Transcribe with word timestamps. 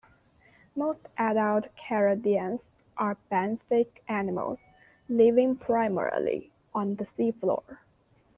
Most 0.75 1.09
adult 1.15 1.65
carideans 1.75 2.61
are 2.97 3.17
benthic 3.31 4.01
animals 4.07 4.57
living 5.07 5.55
primarily 5.55 6.49
on 6.73 6.95
the 6.95 7.05
sea 7.05 7.29
floor. 7.31 7.83